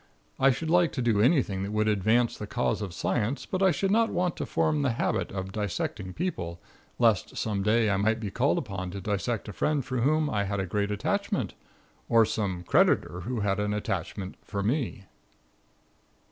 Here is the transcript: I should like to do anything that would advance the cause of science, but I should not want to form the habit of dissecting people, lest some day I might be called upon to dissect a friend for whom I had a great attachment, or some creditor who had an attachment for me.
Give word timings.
I 0.39 0.49
should 0.49 0.71
like 0.71 0.91
to 0.93 1.01
do 1.03 1.21
anything 1.21 1.61
that 1.61 1.69
would 1.71 1.87
advance 1.87 2.35
the 2.35 2.47
cause 2.47 2.81
of 2.81 2.91
science, 2.91 3.45
but 3.45 3.61
I 3.61 3.69
should 3.69 3.91
not 3.91 4.09
want 4.09 4.35
to 4.37 4.47
form 4.47 4.81
the 4.81 4.93
habit 4.93 5.31
of 5.31 5.51
dissecting 5.51 6.11
people, 6.13 6.59
lest 6.97 7.37
some 7.37 7.61
day 7.61 7.87
I 7.87 7.97
might 7.97 8.19
be 8.19 8.31
called 8.31 8.57
upon 8.57 8.89
to 8.89 8.99
dissect 8.99 9.47
a 9.47 9.53
friend 9.53 9.85
for 9.85 9.97
whom 10.01 10.27
I 10.27 10.45
had 10.45 10.59
a 10.59 10.65
great 10.65 10.89
attachment, 10.89 11.53
or 12.09 12.25
some 12.25 12.63
creditor 12.63 13.19
who 13.25 13.41
had 13.41 13.59
an 13.59 13.75
attachment 13.75 14.37
for 14.43 14.63
me. 14.63 15.03